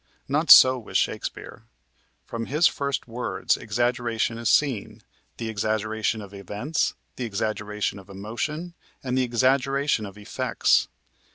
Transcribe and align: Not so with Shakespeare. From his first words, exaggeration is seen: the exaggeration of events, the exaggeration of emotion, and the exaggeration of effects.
Not 0.27 0.49
so 0.49 0.79
with 0.79 0.97
Shakespeare. 0.97 1.61
From 2.25 2.47
his 2.47 2.65
first 2.67 3.07
words, 3.07 3.55
exaggeration 3.55 4.39
is 4.39 4.49
seen: 4.49 5.03
the 5.37 5.47
exaggeration 5.47 6.23
of 6.23 6.33
events, 6.33 6.95
the 7.17 7.25
exaggeration 7.25 7.99
of 7.99 8.09
emotion, 8.09 8.73
and 9.03 9.15
the 9.15 9.21
exaggeration 9.21 10.07
of 10.07 10.17
effects. 10.17 10.87